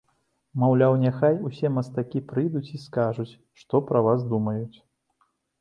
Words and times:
Маўляў, 0.61 0.95
няхай 1.01 1.35
усе 1.49 1.71
мастакі 1.75 2.23
прыйдуць 2.31 2.65
і 2.79 2.83
скажуць, 2.87 3.29
што 3.63 3.83
пра 3.91 3.99
вас 4.09 4.29
думаюць. 4.33 4.77